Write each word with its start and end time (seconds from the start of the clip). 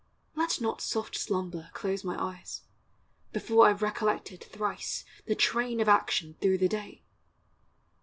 Let 0.35 0.59
not 0.59 0.81
soft 0.81 1.15
slumber 1.15 1.69
close 1.75 2.03
my 2.03 2.19
eyes, 2.19 2.63
Before 3.33 3.67
I 3.67 3.73
've 3.73 3.83
recollected 3.83 4.43
thrice 4.43 5.05
The 5.27 5.35
train 5.35 5.79
of 5.79 5.87
action 5.87 6.37
through 6.41 6.57
the 6.57 6.67
day 6.67 7.03